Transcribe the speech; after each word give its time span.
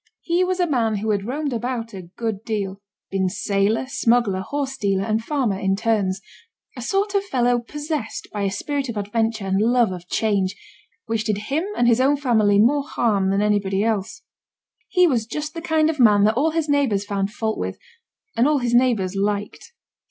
He 0.23 0.43
was 0.43 0.59
a 0.59 0.65
man 0.65 0.95
who 0.95 1.11
had 1.11 1.25
roamed 1.27 1.53
about 1.53 1.93
a 1.93 2.01
good 2.17 2.43
deal 2.43 2.81
been 3.11 3.29
sailor, 3.29 3.85
smuggler, 3.87 4.39
horse 4.39 4.75
dealer, 4.75 5.03
and 5.05 5.23
farmer 5.23 5.59
in 5.59 5.75
turns; 5.75 6.21
a 6.75 6.81
sort 6.81 7.13
of 7.13 7.23
fellow 7.23 7.59
possessed 7.59 8.27
by 8.33 8.41
a 8.41 8.49
spirit 8.49 8.89
of 8.89 8.97
adventure 8.97 9.45
and 9.45 9.61
love 9.61 9.91
of 9.91 10.07
change, 10.07 10.55
which 11.05 11.23
did 11.25 11.37
him 11.37 11.65
and 11.77 11.87
his 11.87 12.01
own 12.01 12.17
family 12.17 12.57
more 12.57 12.81
harm 12.83 13.29
than 13.29 13.43
anybody 13.43 13.83
else. 13.83 14.23
He 14.87 15.05
was 15.05 15.27
just 15.27 15.53
the 15.53 15.61
kind 15.61 15.87
of 15.87 15.99
man 15.99 16.23
that 16.23 16.33
all 16.33 16.49
his 16.49 16.67
neighbours 16.67 17.05
found 17.05 17.31
fault 17.31 17.59
with, 17.59 17.77
and 18.35 18.47
all 18.47 18.57
his 18.57 18.73
neighbours 18.73 19.15
liked. 19.15 19.71